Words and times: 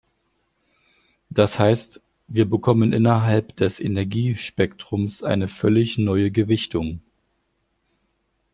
Das 1.29 1.59
heißt, 1.59 2.01
wir 2.27 2.49
bekommen 2.49 2.91
innerhalb 2.91 3.55
des 3.57 3.79
Energiespektrums 3.79 5.21
eine 5.21 5.47
völlig 5.47 5.99
neue 5.99 6.31
Gewichtung. 6.31 7.01